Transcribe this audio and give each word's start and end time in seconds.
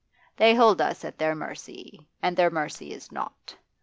They 0.37 0.55
hold 0.55 0.81
us 0.81 1.05
at 1.05 1.19
their 1.19 1.35
mercy, 1.35 2.07
and 2.23 2.35
their 2.35 2.49
mercy 2.49 2.91
is 2.91 3.11
nought. 3.11 3.55